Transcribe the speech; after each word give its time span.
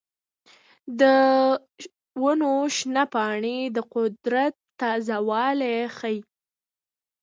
د 0.99 1.01
ونو 2.21 2.53
شنه 2.75 3.03
پاڼې 3.13 3.57
د 3.75 3.77
قدرت 3.93 4.53
تازه 4.79 5.17
والی 5.29 5.75
ښيي. 5.97 6.19